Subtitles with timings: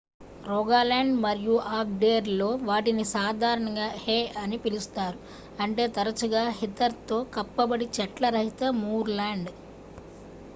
[0.43, 5.19] "Rogaland మరియు ఆగ్డెర్​లో వాటిని సాధారణంగా "హే" అని పిలుస్తారు
[5.59, 9.51] అంటే తరచుగా హీథర్​తో కప్పబడి చెట్ల రహిత మూర్లాండ్.